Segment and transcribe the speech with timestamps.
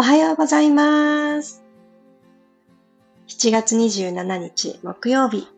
[0.00, 1.64] おはようございます。
[3.26, 5.48] 7月27日木曜日、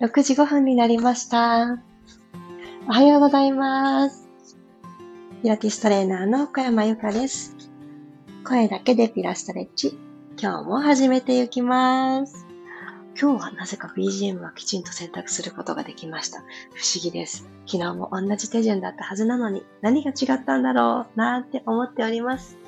[0.00, 1.78] 6時5分になりました。
[2.88, 4.26] おはようございます。
[5.40, 7.54] ピラティストレーナーの小山由かです。
[8.44, 9.96] 声だけでピラストレッチ、
[10.36, 12.48] 今日も始めていきます。
[13.16, 16.40] 今日はなぜか BGM はきちんと選択することができました。
[16.40, 16.42] 不
[16.82, 17.48] 思議です。
[17.66, 22.58] 昨日も同じ手順だったはずなのに何が違ったんだろうなーって思っております。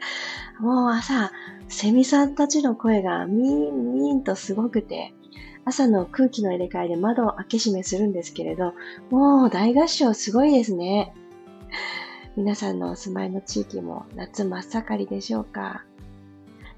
[0.60, 1.32] もう朝、
[1.68, 5.14] セミさんたちの声がミーンミーンとすごくて、
[5.64, 8.74] 朝の空気の入れ替えで窓を開け閉めするんですけれど、
[9.10, 11.14] もう大合唱すごいですね。
[12.36, 15.84] 皆さんのお住まいの地域も夏真っ盛りでしょうか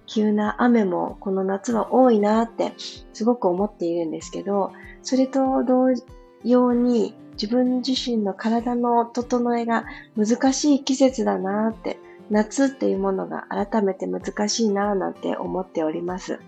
[0.07, 2.73] 急な雨もこの夏は多いなって
[3.13, 5.89] すごく思っているんですけど、それと同
[6.45, 9.85] 様に自分自身の体の整えが
[10.17, 11.99] 難しい季節だなって
[12.31, 16.41] 夏っていうものが改めて難しいなぁなんて思っております。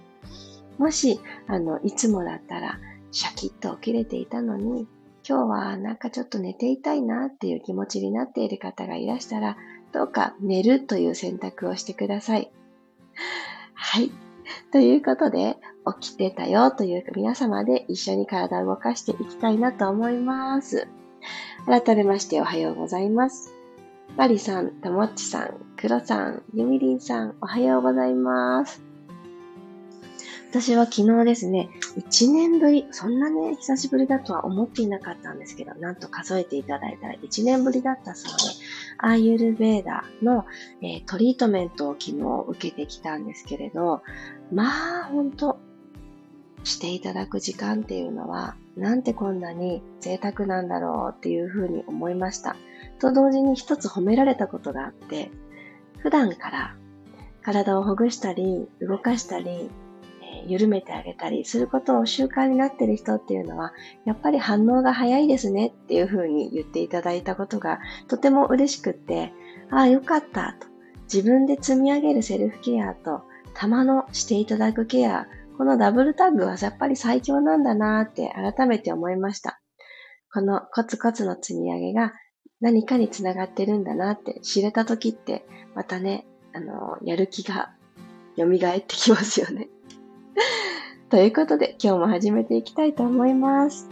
[0.78, 2.78] もし、あの、いつもだったら
[3.11, 4.86] シャキッと起きれていたのに、
[5.27, 9.56] 今日はなんかちょっと寝ていたいなっていう気持ちになっている方がいらしたら、
[9.92, 12.50] どうか寝るという選択をしてください。
[13.75, 14.11] はい。
[14.72, 15.56] ということで、
[16.00, 20.89] 起きてたよという皆様で一緒に体を動かしていきたいなと思います。
[21.67, 23.53] 改めましておはようございます。
[24.17, 28.81] マリさん、ともっちさん、クロさん、ゆみりんさん、おはようございます。
[30.51, 38.55] 私は昨日ですね、1年ぶり、そんなね、久しぶりだとは思っていなかったんですけど、なんと数えていただいたら1年ぶりだったそうで、
[38.98, 40.47] アーユルベーダの、
[40.81, 44.03] えー、トリートメントを昨日受けてきたんですけれど、
[44.53, 45.59] まあ、ほんと、
[46.62, 52.57] していただく時間っていうのは、なんてこんなに贅沢なんだろうっていうふうに思いました。
[52.98, 55.31] と同時に一つ褒められたことがあって、
[55.98, 56.77] 普段から
[57.42, 59.70] 体をほぐしたり、動かしたり、
[60.47, 63.73] 緩めてあげたりすることを習慣になっている人っていうのは、
[64.05, 69.33] やっぱり反応が早いですねっていうふうに言っていただいたことがとても嬉しくって、
[69.70, 70.67] ああ、よかったと。
[71.13, 73.23] 自分で積み上げるセルフケアと、
[73.55, 75.27] たまのしていただくケア、
[75.57, 79.61] このダブルタッグはやっぱり最強なんだなーって改めて思いました。
[80.33, 82.13] このコツコツの積み上げが
[82.64, 85.45] 何かにつながってるんだなって知れた時って、
[85.75, 87.75] またね、あの、やる気が
[88.39, 89.69] 蘇ってきますよね。
[91.11, 93.91] ということで、今日も始めていきたいと思います。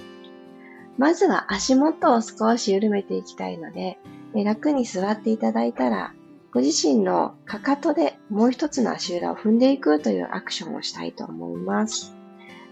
[0.96, 3.98] まずは足元を少し緩めていきたいので、
[4.34, 6.14] 楽に座っていただいたら、
[6.50, 12.16] ご自身のかかとでもう一つの足裏を踏んでいくというアクションをしたいと思います。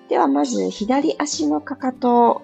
[0.09, 2.41] ではまず左足のかかと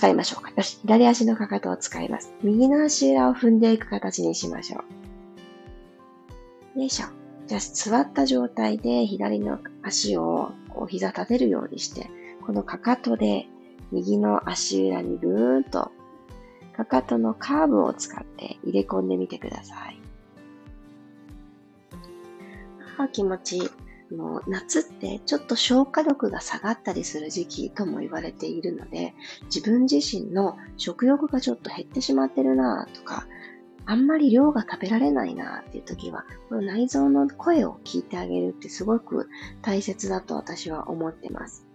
[0.00, 0.50] 使いましょうか。
[0.56, 2.32] よし、左足のかかとを使います。
[2.42, 4.82] 右の足裏を踏んでいく形にしましょ
[6.74, 6.78] う。
[6.78, 7.06] よいしょ。
[7.46, 12.10] じゃあ、座った状態で左の足をこう膝立てるようにして、
[12.46, 13.46] このかかとで
[13.92, 15.92] 右の足裏にぐーんと
[16.74, 20.00] かかとのカーブを使って入れ込んでみてください。
[22.96, 23.70] あ気持ちいい。
[24.12, 33.26] の夏ってちょっと消化力が下がったりする時期とも言われているので、自分自身の食欲がちょっと減ってしまってるなとか、
[33.86, 39.28] あんまり量が食べられないなっていう時は、この内臓の声を聞いてあげるってすごく
[39.62, 41.66] 大切だと私は思ってます。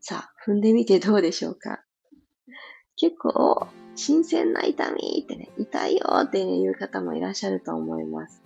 [0.00, 1.82] さあ、踏んでみてどうでしょうか？
[2.96, 8.42] 結構、新鮮な痛みってね、痛いよっていう方もいらっしゃると思います。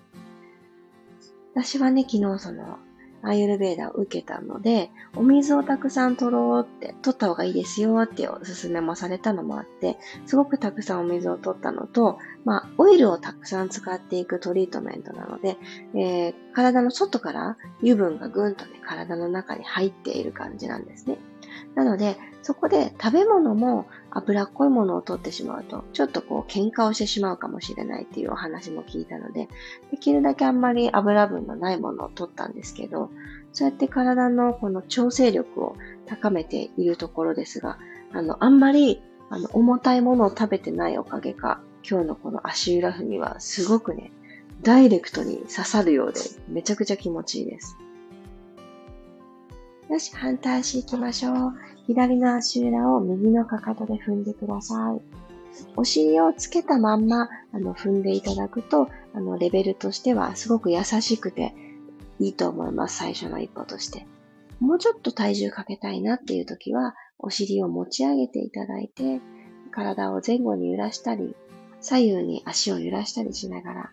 [1.55, 2.79] 私はね、昨日その、
[3.23, 15.57] アーユルベーダを受けたので、お水をたくさん取ろうって、取った方がいいですよっておすすめもされたのもあって、すごくたくさんお水を取ったのと、まあ、オイルをたくさん使っていくトリートメントなので、
[15.95, 21.19] えー、体の外から油分がぐんとね、体の中に入っている感じなんですね。
[21.75, 29.49] なので、そこで食べ物も脂っこいものを取ってしまうと、ちょっとこう喧嘩をしてしまうかもしれないっていうお話も聞いたので、
[29.91, 33.11] できるだけあんまり油分のないものを取ったんですけど、
[33.53, 35.77] そうやって体のこの調整力を
[36.07, 37.79] 高めているところですが、
[38.13, 44.13] あの、あんまりあの重たいものを食べてないおかげか、今日のこの足裏踏みはすごくね、
[44.63, 47.77] ダイレクトに刺さるようで、めちゃくちゃ気持ちいいです。
[49.89, 51.55] よし、反対足行きましょう。
[51.87, 55.01] 左の足裏を右のかかとで踏んでください。
[55.77, 61.55] お尻をつけたまんま、あの、踏んでいただくと、あの、レベルとしてはすごく優しくて
[62.19, 62.99] いいと思います。
[62.99, 64.07] 最初の一歩として。
[64.59, 69.21] もうちょっと体重かけたいなっていう時は、お尻を持ち上げていただいて、
[69.71, 71.37] 体を前後に揺らしたり、
[71.81, 73.91] 左右に足を揺らしたりしながら、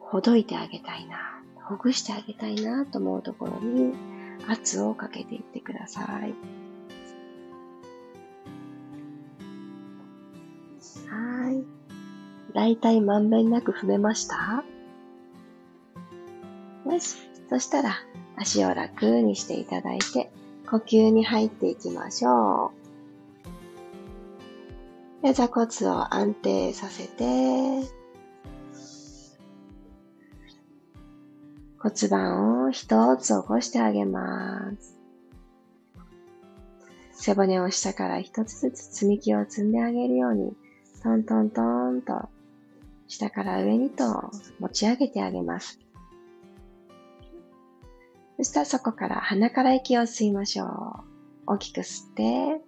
[0.00, 3.94] ほどいてあげたいな、ほぐしてあげたいなと思うところに
[4.48, 6.34] 圧をかけていってください。
[11.08, 11.64] はい。
[12.54, 14.64] だいたいまんべんなく踏めました？
[16.86, 17.16] よし。
[17.48, 17.94] そしたら
[18.36, 20.30] 足を楽にしていただいて
[20.68, 22.72] 呼吸に入っていきましょ
[25.22, 25.26] う。
[25.26, 27.82] で座骨を安定させて
[31.84, 34.96] 骨盤を一つ起こしてあげます。
[37.12, 40.56] 背骨を下から一つずつ積み木を積んであげるように、
[41.02, 42.30] トントントンと
[43.06, 45.78] 下から上にと持ち上げてあげます。
[48.38, 50.68] そしたらそこから鼻から息を吸いましょう。
[51.48, 52.62] 大きく吸って、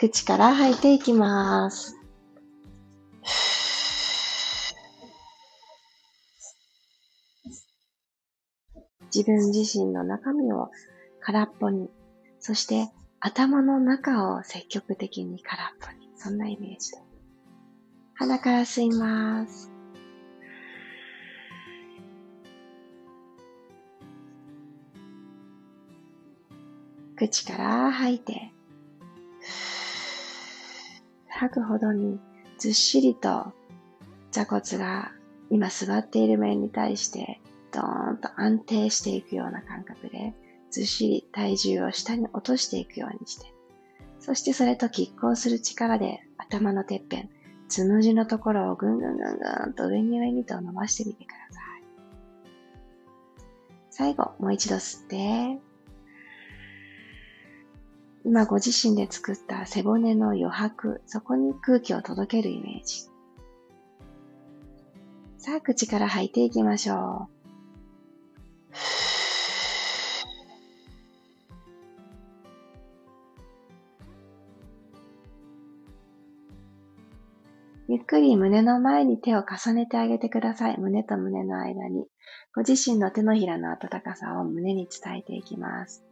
[0.00, 2.03] 口から吐いていきます。
[9.14, 10.70] 自分自身の中身を
[11.20, 11.88] 空っぽに、
[12.40, 12.90] そして
[13.20, 16.04] 頭の中を積極的に空っぽに。
[16.16, 16.98] そんなイメージで。
[18.14, 19.70] 鼻から吸います。
[27.16, 28.52] 口から吐いて、
[31.28, 32.18] 吐くほどに
[32.58, 33.52] ずっしりと
[34.30, 35.12] 座骨が
[35.50, 37.40] 今座っている面に対して
[37.74, 40.32] ドーンと安定していくような感覚で、
[40.70, 43.52] ずっしり体重を下に落としていくようにして、
[44.20, 47.30] そしてそれと拮抗する力で頭のてっぺん、
[47.68, 51.64] つむじのところをぐんぐんぐんぐんと上に上にと伸ばしてみてください。
[53.90, 55.60] 最後、もう一度吸って、
[58.24, 63.02] 今ご自身で作った背骨の余白、そこに空気を届けるイメージ。
[65.36, 67.33] さあ、口から吐いていきましょう。
[77.86, 80.80] ゆっくり胸の前に手を重ねてあげてください。
[80.80, 82.06] 胸と胸の間に。
[82.54, 86.04] ご自身の手のひらの温かさを胸に伝えていきます。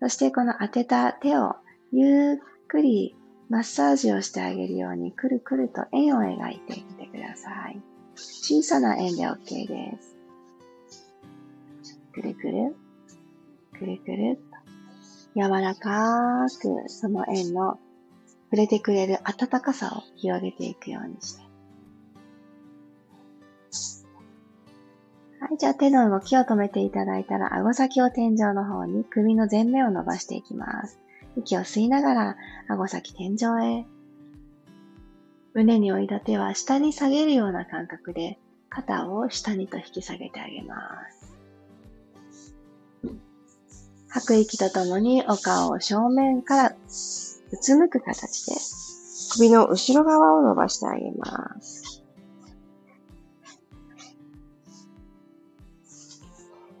[0.00, 1.56] そしてこの当てた手を
[1.92, 2.36] ゆっ
[2.68, 3.14] くり
[3.50, 7.80] マッサージをしてあげるようにくるくると円を描いてみてください。
[8.16, 10.19] 小さな円で OK です。
[12.12, 12.76] くるくる、
[13.78, 17.78] くるくると柔らかくその円の
[18.50, 21.50] 触れてくれる温かさを広げていくようにして。
[25.40, 30.98] はい、じゃあ手の動きを止めていただいたら、顎先を天井の方に首の前面を伸ばしていきます。
[31.36, 32.36] 息を吸いながら、
[32.68, 33.86] 顎先天井へ。
[35.54, 40.76] 胸に置いた手は下に下げるような感覚で、肩を下にと引き下げてあげま
[41.10, 41.29] す。
[44.10, 48.54] 吐く息とともにお顔を正面からうつむく形で
[49.32, 52.04] 首の後ろ側を伸ばしてあげます。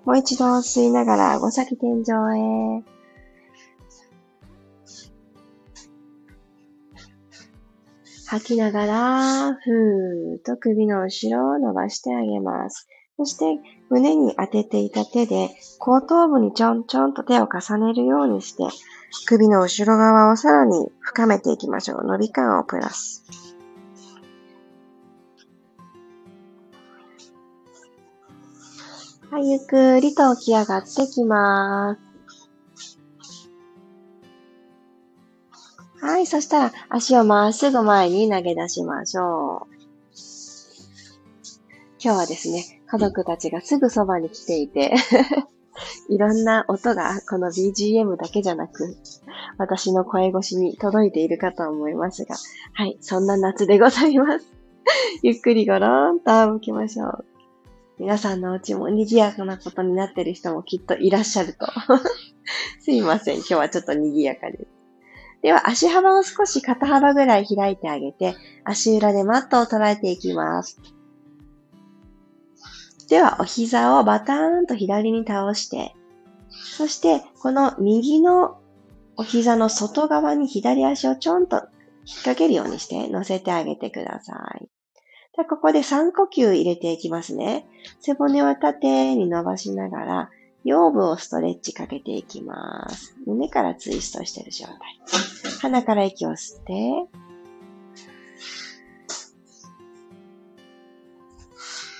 [0.04, 2.02] もう一度吸いながら顎先天井
[2.80, 2.84] へ。
[8.26, 12.88] 吐きながら、ふーっと首の後ろを伸ばしてあげます。
[13.20, 13.60] そして
[13.90, 18.64] 胸に当てていた手で後頭部にちょんちょんと手を重ねるようにして
[19.26, 22.06] 首の後ろ側をさらに深めていきましょう。
[22.06, 23.26] 伸び感をプラス。
[29.30, 31.98] はい、ゆっくりと起き上がってきま
[36.00, 36.06] す。
[36.06, 39.80] はい、そしたら足をまっすぐ前に投げ出しましょう。
[42.02, 44.92] 今日はですね、家族たちがすぐそばに来ていて
[46.08, 48.96] いろんな音がこの BGM だけじゃなく、
[49.58, 52.34] 私の声越しに届いているかと思いますが、
[52.74, 54.46] はい、そんな夏でございます。
[55.22, 57.24] ゆっくりごろんと仰きましょう。
[57.98, 61.66] 皆さんのお家も賑やかなことになってる人もきっといらっしゃると。
[62.80, 64.66] すいません、今日はちょっと賑やかです。
[65.42, 70.78] では、足幅を少し肩幅ぐらい開いてあげて、足裏でマットを捉えていきます。
[73.10, 75.94] では、お膝をバターンと左に倒して、
[76.48, 78.58] そして、この右の
[79.16, 81.66] お膝の外側に左足をちょんと引っ
[82.18, 84.68] 掛けるようにして乗せてあげてください。
[85.36, 87.66] でここで3呼吸入れていきますね。
[88.00, 90.30] 背骨を縦に伸ばしながら、
[90.64, 93.16] 腰部をストレッチかけていきます。
[93.26, 94.76] 胸からツイストしている状態。
[95.60, 97.08] 鼻から息を吸って、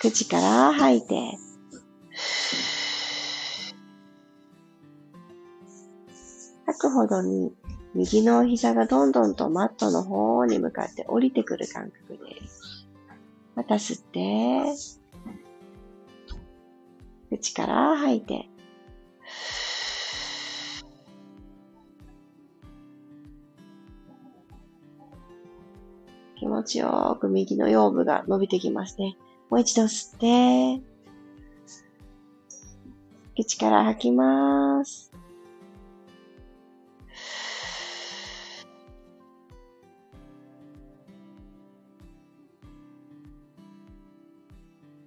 [0.01, 1.37] 口から吐いて。
[6.65, 7.53] 吐くほどに
[7.95, 12.89] 右の膝がどんどんとマットの方に向かって降りてくる感覚です。
[13.55, 14.63] また吸って、
[17.29, 18.49] 口から吐いて。
[26.39, 29.19] 気持ちよく右の腰部が伸びてきますね。
[29.51, 30.83] もう一度吸って、
[33.35, 35.13] 口から吐きます。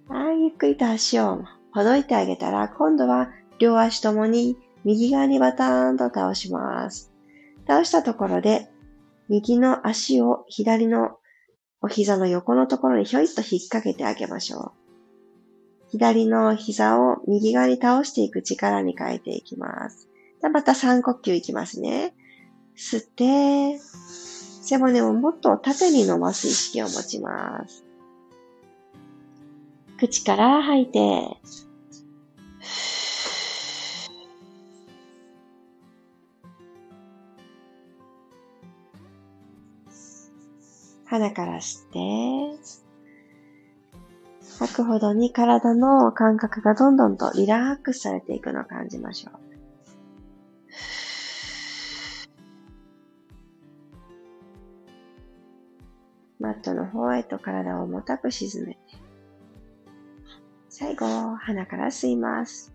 [0.08, 7.10] はい、ゆっくりと足をほどいてあげたら、今度は両足ともに右側にバターンと倒します。
[7.66, 8.68] 倒したところで、
[9.30, 11.16] 右の足を左の
[11.84, 14.72] お膝の横のところにひょいっと引っ掛けてあげましょ
[15.86, 15.90] う。
[15.90, 20.08] 左の膝を右側に倒していく力に変えていきます。
[20.40, 22.14] じゃまた3呼吸いきますね。
[22.74, 23.78] 吸って、
[24.62, 27.84] 背骨をもっと縦に伸ばす意識を持ちます。
[29.98, 31.36] 口から吐いて、
[41.14, 41.98] 鼻から吸って、
[44.58, 49.34] 吐くほどに体の感覚がどんどんとリラックスされていくのを感じましょう。
[56.40, 58.80] マットの方へと体を重たく沈めて、
[60.68, 61.06] 最後、
[61.36, 62.74] 鼻から吸います。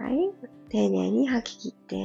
[0.00, 0.34] はい。
[0.68, 1.05] 丁寧
[1.36, 1.96] 吐き切って、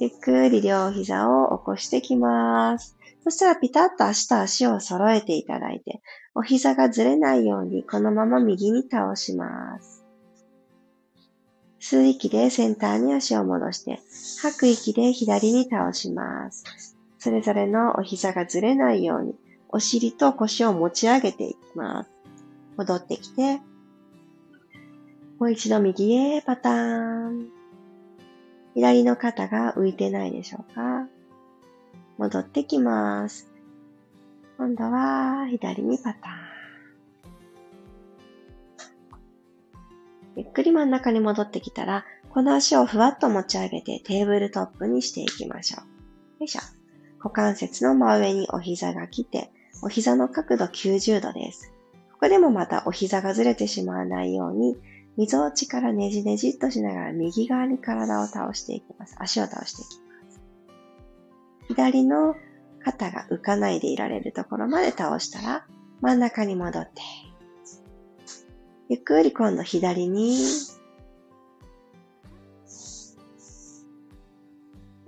[0.00, 2.96] ゆっくり両膝を起こしてきます。
[3.22, 6.00] そしたらピタッと足と足を揃えていただいて、
[6.34, 10.04] お膝がずれないようにこのまま右に倒します。
[11.80, 14.00] 吸う息でセンターに足を戻して、
[14.42, 16.96] 吐く息で左に倒します。
[17.18, 19.34] それぞれのお膝がずれないように、
[19.72, 22.10] お尻と腰を持ち上げていきます。
[22.76, 23.60] 戻ってきて、
[25.38, 27.48] もう一度右へパターン。
[28.74, 31.06] 左の肩が浮いてないでしょうか
[32.18, 33.50] 戻ってきます。
[34.58, 36.50] 今度は左にパターン。
[40.36, 45.80] ゆっくり真ん中に戻ってきたら、この足をふわっと持ち上げてテーブルトップにしていきましょう。
[46.40, 46.60] よいしょ。
[47.18, 49.50] 股関節の真上にお膝が来て、
[49.82, 51.72] お膝の角度90度です。
[52.12, 54.76] ここでもまたお膝がずれてしまわないように、
[55.16, 59.16] 溝落ちからねじねじっとしながら右側に体を倒していきます。
[59.18, 60.40] 足を倒していきます。
[61.68, 62.34] 左の
[62.82, 65.66] 肩が浮かないでいられるところまで倒したら、
[66.00, 67.02] 真ん中に戻って、
[68.88, 70.36] ゆっくり今度左に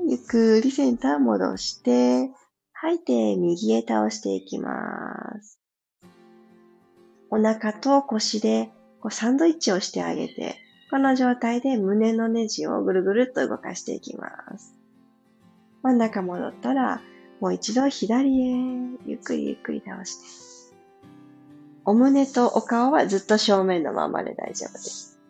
[0.08, 2.30] ゆっくりセンター戻して、
[2.82, 5.60] 吐いて右へ倒していきます。
[7.30, 8.70] お腹と腰で
[9.00, 10.56] こうサンドイッチをしてあげて、
[10.90, 14.26] この状態で胸のネジをぐるぐるっと動かしていきま
[14.58, 14.74] す。
[15.84, 17.00] 真ん中戻ったら、
[17.40, 18.56] もう一度左へ
[19.06, 20.72] ゆっくりゆっくり倒して。
[21.84, 25.20] お胸とお顔はずっと正面のままで大丈夫です。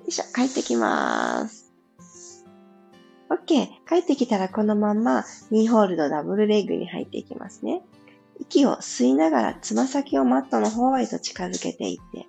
[0.00, 1.57] よいしょ、帰ってきます。
[3.30, 3.68] OK。
[3.88, 7.82] 帰ってきたらこのままニーホールドダブルレッグに入っていきますね。
[8.40, 12.26] 息を吸いながらつま先をマットの方へと近づけていって、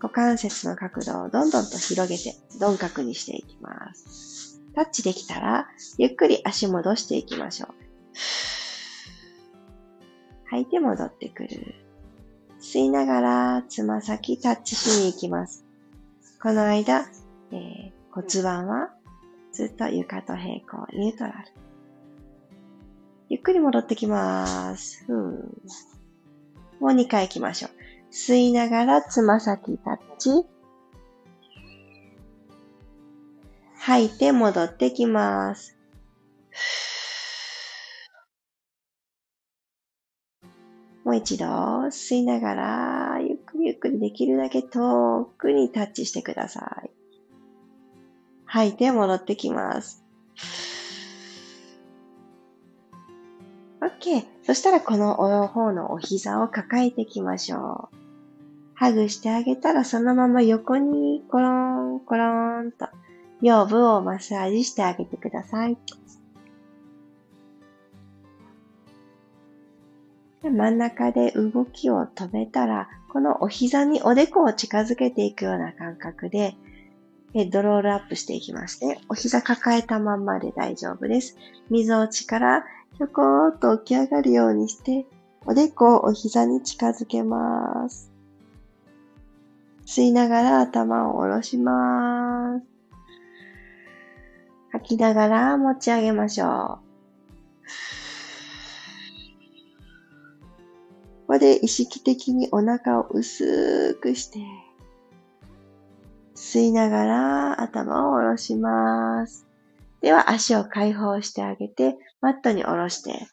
[0.00, 4.60] 股関節の角度をどんどんと広げて鈍角にしていきます。
[4.74, 7.74] タッチできたら、ゆっくり足戻していきましょう。
[10.50, 11.74] 吐いて戻ってくる。
[12.60, 15.64] 吸いながらつま先タッチしに行きます。
[16.42, 17.06] この間、
[17.52, 18.95] えー、骨盤は
[19.56, 21.36] ずっと床と平行、ニュートラル。
[23.30, 25.02] ゆっくり戻ってきます。
[25.06, 25.14] ふ。
[26.78, 27.70] もう2回行きましょう。
[28.12, 30.46] 吸いながらつま先タッチ。
[33.78, 35.78] 吐いて戻ってきます。
[41.02, 46.95] もう一度吸いながら、ゆっくりゆっくりできるだけ遠くにタッチしてください。
[48.46, 50.04] 吐いて戻ってきます。
[53.80, 54.24] OK。
[54.44, 55.16] そしたらこの
[55.48, 57.96] 方のお膝を抱えていきましょう。
[58.74, 62.86] ハグしてあげたらそのまま横にコロンコロンと
[63.40, 65.76] 腰部をマッサージしてあげてください。
[70.42, 76.54] 真ん中で動きを止めたら、このお膝におでこを近づけていくような感覚で、
[77.44, 78.98] ドロールアップしていきますね。
[79.10, 81.36] お膝抱えたまんまで大丈夫です。
[81.68, 82.64] 溝落ちから
[82.96, 85.04] ひょこーっと起き上がるようにして、
[85.44, 88.10] おでこをお膝に近づけます。
[89.86, 92.66] 吸いながら頭を下ろします。
[94.72, 96.86] 吐きながら持ち上げましょう。
[101.26, 104.40] ここで意識的にお腹を薄くして、
[106.46, 109.48] 吸いながら頭を下ろします。
[110.00, 113.26] では足を解放してあげて、マットに下ろして、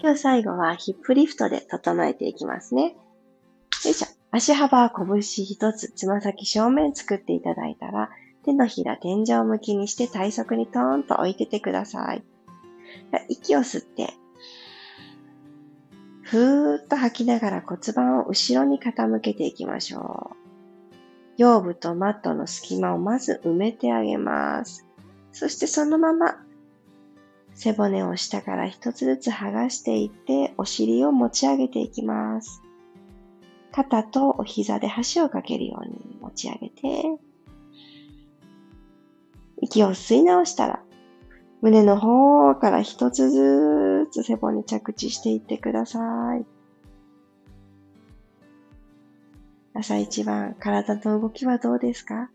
[0.00, 2.96] 今日最後はヒップリフトで整えていきますね。
[3.84, 4.08] よいしょ。
[4.30, 8.08] 足幅は拳一つ、つま先正面作っていただいたら、
[8.46, 12.24] 手のひら天井向きにして体側にトーンと置いててください。
[13.28, 14.14] 息を吸って、
[16.22, 20.45] ふーっと吐きながら骨盤を後ろに傾けていきましょう。
[21.36, 24.86] 腰部とマットの隙間をまず埋めてあげます。
[25.32, 26.36] そしてそのまま
[27.54, 32.62] 背骨を下から一つずつ剥がしていってお尻を持ち上げていきます。
[33.72, 37.18] 肩とお膝で箸をかけるように持ち上げて
[39.60, 40.82] 息を吸い直したら
[41.60, 45.98] 胸の方から一つずつ背骨着地していってくださ
[46.36, 46.55] い。
[49.76, 52.30] 朝一番体の動きはどうですか？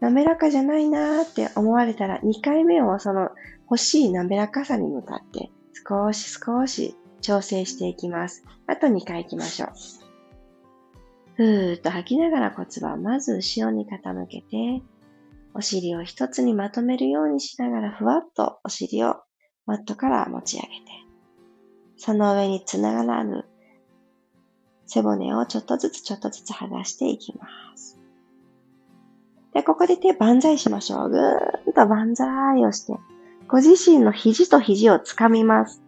[0.00, 3.30] 滑らかじゃないなーって思われたら2回目をその
[3.62, 5.50] 欲しい滑らかさに向かって
[5.88, 8.44] 少し少し調整していきます。
[8.66, 9.70] あと2回行きましょう。
[11.36, 14.82] ふーっと吐きながら骨盤をまず後ろに傾けて
[15.54, 19.16] お尻を一つにまとめるようにしながらふわっとお尻を
[19.64, 20.72] マットから持ち上げて、
[21.96, 23.46] その上につながらぬ
[24.86, 27.46] 背骨をちょっとずつちょっとずつ剥がしていきま
[27.76, 27.98] す。
[29.52, 31.10] で、ここで手万歳しましょう。
[31.10, 32.98] ぐーんと万歳をして、
[33.48, 35.82] ご自身の肘と肘をつかみます。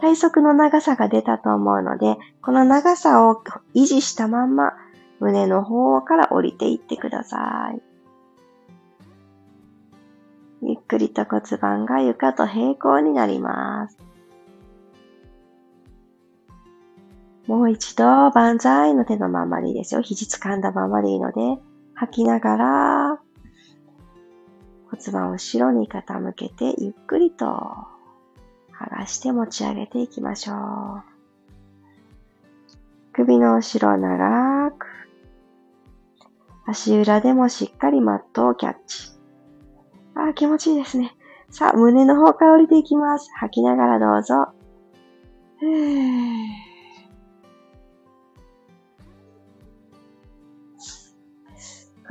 [0.00, 3.42] 体側の長さが出たと思うので、この長さを
[3.74, 4.72] 維持したまんま、
[5.20, 7.82] 胸の方から降りていってください。
[10.62, 13.98] ゆっくりと骨盤が床と平行になります。
[17.46, 20.02] もう一度、万歳の手のままでいいですよ。
[20.02, 21.60] 肘掴んだままでいいので、
[21.94, 23.20] 吐きながら、
[24.90, 31.02] 骨盤を後ろに傾けて、ゆっくりと剥がして持ち上げていきましょう。
[33.12, 34.86] 首の後ろ長く、
[36.66, 39.10] 足裏でもしっかりマットをキャッチ。
[40.14, 41.14] ああ、気持ちいいですね。
[41.50, 43.30] さあ、胸の方から降りていきます。
[43.34, 44.52] 吐きながらどうぞ。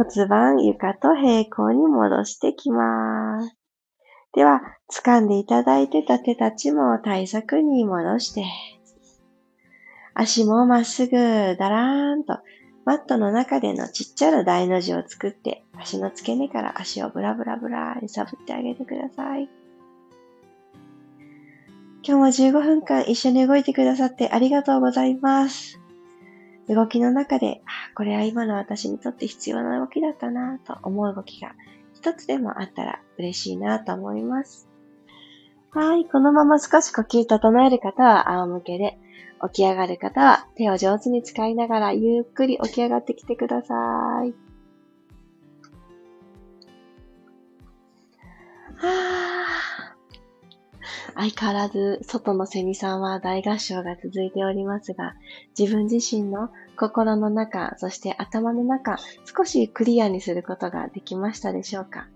[0.03, 3.55] 骨盤床と平行に戻してきます。
[4.33, 4.61] では、
[4.91, 8.45] 掴んでいただいてた手たちも体側に戻して、
[10.13, 11.17] 足もまっすぐ
[11.57, 12.39] だらーんと
[12.85, 19.49] マットの中でのちっちゃな大の字を作って、足の付け根から足をブラブラブラ揺さぶってあげてください。
[22.03, 25.81] 今日も15分間一緒に動いてくださってありがとうございます。
[26.69, 31.54] 動きの中で、あ、これは今の私にとって必要な動きだったなと思う動きが
[31.93, 34.67] 一つでもあったら嬉しいなと思います。
[35.71, 36.06] はい。
[36.06, 38.97] このまま少し呼吸整える方は仰向けで、
[39.43, 43.74] 起き上がる方は手を上手に使いながらゆっくり起き上がってきてくださ
[44.26, 44.34] い。
[48.76, 49.31] は
[51.21, 55.13] 相変わらず外のセミさんは大合唱が続いておりますが、
[55.57, 58.97] 自分自身の心の中、そして頭の中、
[59.38, 62.07] 少しクリアにすることができましたでしょうか？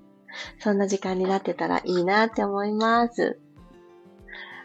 [0.59, 3.39] そんな時間になってたらいいなって思います。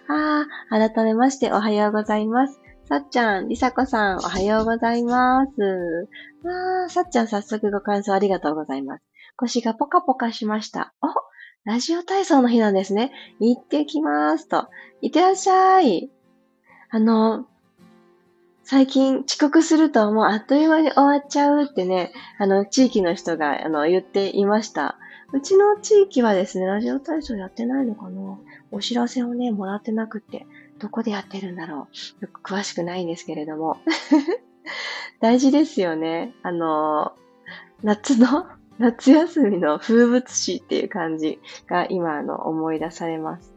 [0.09, 2.59] ああ、改めましておはようございます。
[2.89, 6.09] さっちゃん、りさこさん、おはようございます。
[6.47, 9.05] ああ、さっちゃん早速ご感想ありがとうございます。
[9.37, 10.95] 腰がポカポカしました。
[11.03, 11.09] お、
[11.65, 13.13] ラジオ体操の日なんですね。
[13.39, 14.69] 行ってきますと。
[15.03, 16.11] いってらっしゃい。
[16.89, 17.47] あの、
[18.65, 24.97] 最近遅刻するともうあっという間に終わっちゃうってね、あの、地域の人があの言っていました。
[25.33, 28.39] うちの地域はですね、ラジオ体操やってないのかな
[28.71, 30.47] お知らせをね、もらってなくて、
[30.79, 31.89] どこでやってるんだろ
[32.21, 32.25] う。
[32.25, 33.77] よく詳しくないんですけれども。
[35.21, 36.33] 大事ですよね。
[36.43, 37.13] あの、
[37.83, 38.47] 夏の、
[38.81, 41.39] 夏休みの風物詩っていう感じ
[41.69, 43.53] が今あの思い出されます。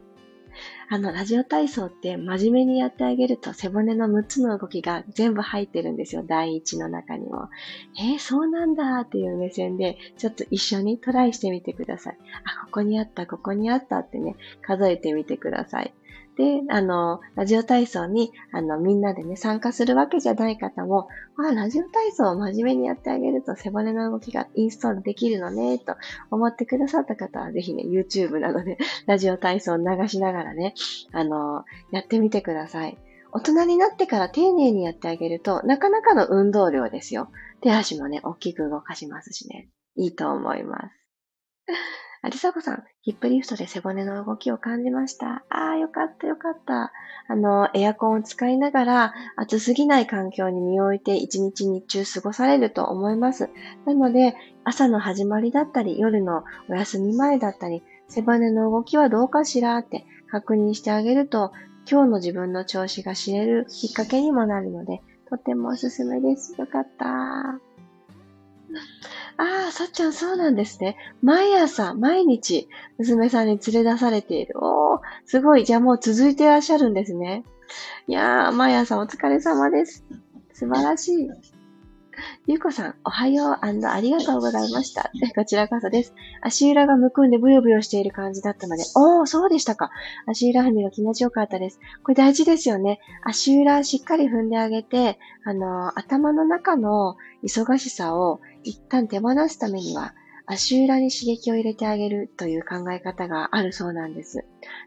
[0.90, 6.22] あの、ラジオ体操って真面目にやってあげると背骨の6つの動きが全部入ってるんですよ。
[6.26, 7.48] 第一の中にも。
[7.98, 12.18] えー、そうなんだっていう目線で、ちょっと一緒にトライしてみてください。
[12.44, 15.94] あ、ここにあった、ここにあったってね、数えてみてください。
[16.36, 25.96] で、あの、ラジオ体操に、あの、みんなでね、参加するわけじゃない方も、あ、ラジオ体操を真面目にやってあげると背骨の動きがインストールできるのね、と
[26.30, 30.74] 思ってくださった方は、ぜひね、YouTube などで ラジオ体操を流しながらね、
[31.12, 32.98] あの、やってみてください。
[33.32, 37.28] 大人になってから丁寧にやってあげると、なかなかの運動量ですよ。
[37.60, 39.68] 手足もね、大きく動かしますしね。
[39.96, 41.03] いいと思います。
[42.24, 45.44] ありさこさん、ヒップリフトで背骨の動きを感じました。
[45.50, 46.90] ああ、よかったよかった。
[47.28, 53.50] あの、エアコンを使いながら、暑すぎない環境に身を置いて一日日中過ごされると思います。
[53.84, 61.52] なので、朝の始まりだったり、夜のお休み前だったり、背骨の動きはどうかしらって確認してあげると、
[61.86, 66.54] 今日の自分の調子が知れるきっかけにもなるので、とてもおすすめです。
[66.58, 67.73] よかった。
[69.36, 70.96] ああ、さっちゃんそうなんですね。
[71.22, 74.54] 毎朝、毎日、娘さんに連れ出されている。
[74.62, 75.64] おお、すごい。
[75.64, 77.44] じゃあもう続いていらっしゃるんですね。
[78.06, 80.04] いやー、毎朝お疲れ様です。
[80.52, 81.28] 素晴らしい。
[82.46, 85.10] ゆうこさん、おはようありがとうございました。
[85.34, 86.14] こちらこそです。
[86.42, 89.90] 足裏がむくんでブヨブヨしている感じだったので、おー、そうでしたか。
[90.26, 91.80] 足裏踏みが気持ちよかったです。
[92.02, 93.00] これ大事ですよね。
[93.22, 100.14] 足裏しっかり踏んであげて、あの、頭の中の忙しさを一旦手放すためには、
[100.46, 104.44] 足裏に刺激を入れてあげるという考え方があるそうなんです。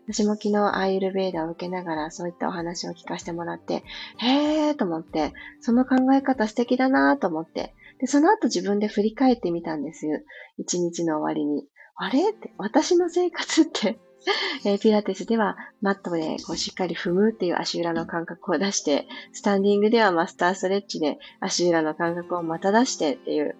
[0.07, 3.83] 私も昨日アイルベーダーを受けながらそういったお話を聞かせてもらって、
[4.17, 10.19] へーと思って、その考え方素敵だなと思って、で、その後自分で振り返ってみたんですよ。
[10.57, 11.65] 一日の終わりに。
[11.95, 13.99] あれって、私の生活って？
[14.65, 23.55] え、ピラティスではマットでこうしっかり踏むっていう足裏の感覚を出して、スタンディングではマスターストレッチで足裏の感覚をまた出してっていう、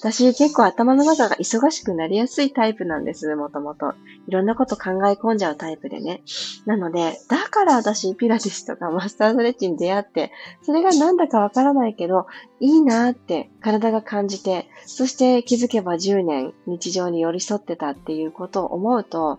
[0.00, 3.94] 私結構頭の中が忙しくなりやすいタイプなんです、もともと。
[4.28, 6.22] いろんなこと考え込んじゃうタイプでね。
[6.64, 12.26] なので、だから私ピラティスとかマスターストレッチに出会って、それがなんだかわからないけど、
[12.60, 19.38] いいなって体が感じて、そして気づけば10年日常に寄り添ってたっていうことを思うと、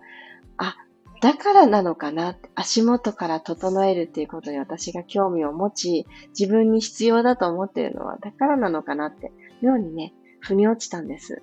[0.58, 0.76] あ、
[1.22, 11.42] だからなのかな足元から整えるっていうことに私が興味を持ち、自分に必要だと思ってるのはだからなのかなって、妙にね、腑に落ちたんです。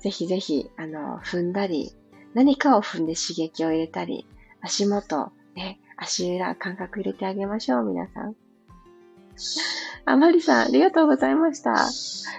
[0.00, 1.94] ぜひぜひ、あの、踏んだり、
[2.34, 4.26] 何かを踏んで刺激を入れたり、
[4.60, 8.34] 足元、ね、足裏、感覚入れてあげましょう、皆さん。
[10.06, 11.86] あ、まりさん、ありがとうございました。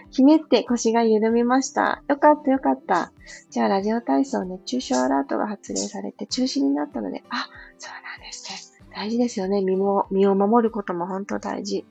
[0.10, 2.04] ひねって腰が緩みました。
[2.08, 3.12] よかったよかった。
[3.50, 7.48] じゃあ、ラジオ体操熱中症アラートが発令されて中止になったので、あ、
[7.78, 8.90] そうなんですね。
[8.94, 9.62] 大事ですよね。
[9.62, 11.86] 身も、身を守ることも本当大事。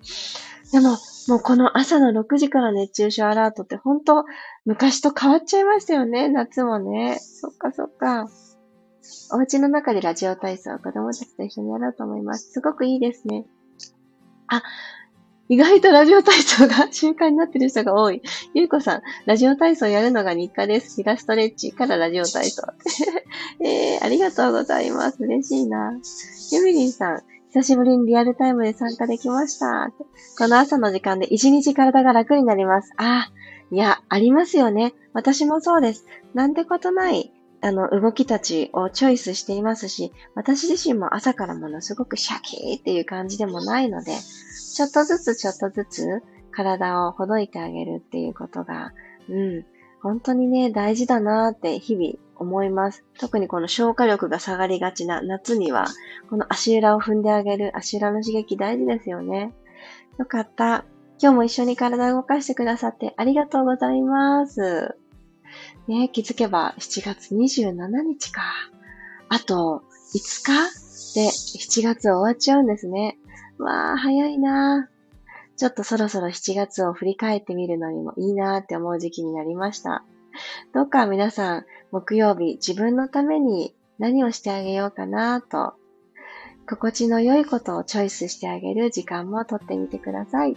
[0.72, 0.96] でも、
[1.30, 4.24] もうこの朝の6時から熱中症アラートって本当、
[4.64, 6.28] 昔と変わっちゃいましたよね。
[6.28, 7.20] 夏もね。
[7.20, 8.28] そっかそっか。
[9.32, 12.50] お家の中でラジオ体操を子供たちと一緒にやろうと思います。
[12.50, 13.46] すごくいいですね。
[14.48, 14.64] あ、
[15.48, 18.22] 意外とラジオ体操が習慣になってる人が多い。
[18.54, 20.96] ゆうこさん、ラジオ体操やるのが日課です。
[20.96, 22.64] ヒラストレッチからラジオ体操。
[23.64, 25.22] えー、ありがとうございます。
[25.22, 25.92] 嬉しいな。
[26.50, 29.92] ゆみりんさん、久しぶりにリアルタイムで参加できました。
[30.38, 32.92] この朝の時間で一日体が楽になります。
[32.96, 33.32] ああ、
[33.72, 34.94] いや、ありますよね。
[35.14, 36.06] 私もそうです。
[36.32, 44.12] なんてことない、あの、動きたちをチョイスしていますし、私自身も朝からものすごくシャキーっていう感じでもないので、
[44.74, 48.92] ちょっとずつちょっとずつ体をほどいてあげるっていうことが、
[49.28, 49.66] うん、
[50.02, 53.04] 本当にね、大事だなーって日々思います。
[53.18, 55.86] 特にこの消化力が下がりがちな夏には、
[56.28, 59.52] この足裏を踏んであげる足裏の刺激大事ですよね。
[60.18, 60.84] よかった。
[61.22, 64.96] 今日も一緒に体を動かしてくださってありがとうございます。
[65.86, 68.42] ね気づけば7月27日か。
[69.28, 69.82] あと
[70.14, 73.18] 5日で7月終わっちゃうんですね。
[73.58, 74.99] わあ、早いなー
[75.60, 80.02] ちょっとそろそろ7月を振り返ってみるのにもいいなって思う時期になりました。
[80.72, 85.74] どうか皆さん、木曜日自分のために何をしてあげようかなと、
[86.66, 90.56] 心地の良いことをチョイスしてあげる時間もとってみてください。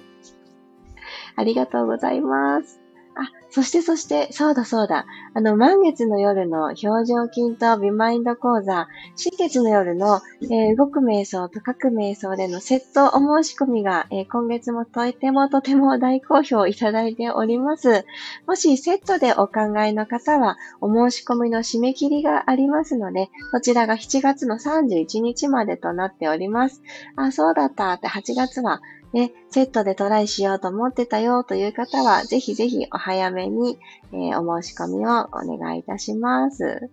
[1.36, 2.83] ありがとうございます。
[3.16, 5.06] あ、そしてそして、そうだそうだ。
[5.36, 18.06] あの、満月の夜の表情筋とビマインド講座、新月の夜の、えー、動く瞑想と書く瞑想でのセットお申し込みが、えー、今月もとてもとても大好評いただいております。
[18.48, 26.82] もしセットでお考えの方は、お申し込みの締め切りがありますので、こちらが7月の31日までとなっております。
[27.16, 28.82] あ、そうだったって8月は
[29.14, 33.78] ね、セットでトライしようと思ってたよという方は、ぜひぜひお早めに、
[34.12, 36.90] えー、お申し込みをお願いいたします。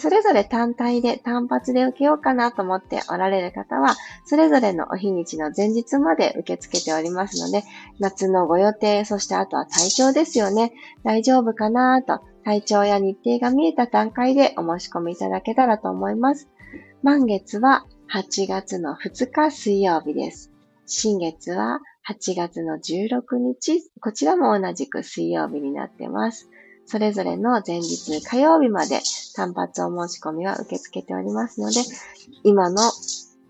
[0.00, 7.64] それぞれ単体で、単発で受けようかなと思っておられる方は、それぞれのお日にちの前日まで受け付けておりますので、
[8.00, 10.72] 夏のご予定、そしてあとは体調ですよね。
[11.04, 16.48] 大丈夫かなと、体調や日程が見えた段階でお申し込みいただけたらと思います。
[17.04, 20.49] 満月は8月の2日水曜日です。
[20.92, 26.50] 新月は8月の16日、こちらも同じく水曜日になってます。
[26.84, 29.00] それぞれの前日火曜日まで
[29.36, 31.80] 単発お申し込みは受け付けておりますので、
[32.42, 32.90] 今の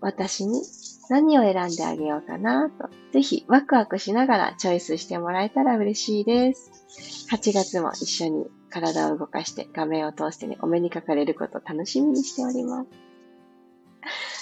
[0.01, 0.61] 私に
[1.09, 6.69] 何を選んであげようかなと、ぜひワクワクしながらチョイスしてもらえたら嬉しいです。
[7.31, 12.83] 8月も一緒に体を動かして画面を通してね、お目にかかれることを楽しみにしておりま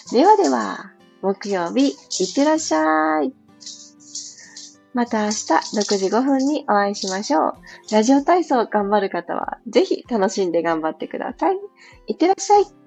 [0.05, 0.13] す。
[0.13, 3.33] ではでは、木曜日、いってらっしゃい。
[4.93, 7.53] また明日6時5分にお会いしましょう。
[7.91, 11.57] ラジオ体操頑張る方は、ぜひ楽しんで頑張ってください。
[12.07, 12.78] いってらっしゃい。